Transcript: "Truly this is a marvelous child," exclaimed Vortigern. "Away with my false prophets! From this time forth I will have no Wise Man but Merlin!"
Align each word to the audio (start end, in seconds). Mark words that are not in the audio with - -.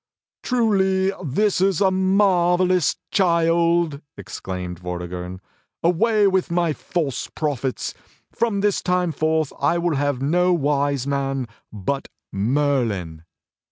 "Truly 0.41 1.11
this 1.23 1.61
is 1.61 1.79
a 1.79 1.91
marvelous 1.91 2.95
child," 3.11 4.01
exclaimed 4.17 4.79
Vortigern. 4.79 5.41
"Away 5.83 6.25
with 6.25 6.49
my 6.49 6.73
false 6.73 7.27
prophets! 7.27 7.93
From 8.31 8.61
this 8.61 8.81
time 8.81 9.11
forth 9.11 9.53
I 9.59 9.77
will 9.77 9.97
have 9.97 10.19
no 10.19 10.53
Wise 10.55 11.05
Man 11.05 11.47
but 11.71 12.07
Merlin!" 12.31 13.25